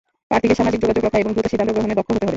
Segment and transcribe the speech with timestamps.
[0.29, 2.29] প্রার্থীকে সামাজিক যোগাযোগ রক্ষা এবং দ্রুত সিদ্ধান্ত গ্রহণে দক্ষ হতে হবে।